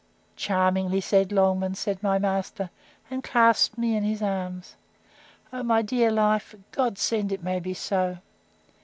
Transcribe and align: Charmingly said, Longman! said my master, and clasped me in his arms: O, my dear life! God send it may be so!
Charmingly 0.35 0.99
said, 0.99 1.31
Longman! 1.31 1.75
said 1.75 2.01
my 2.01 2.17
master, 2.17 2.71
and 3.11 3.23
clasped 3.23 3.77
me 3.77 3.95
in 3.95 4.03
his 4.03 4.19
arms: 4.19 4.75
O, 5.53 5.61
my 5.61 5.83
dear 5.83 6.09
life! 6.09 6.55
God 6.71 6.97
send 6.97 7.31
it 7.31 7.43
may 7.43 7.59
be 7.59 7.75
so! 7.75 8.17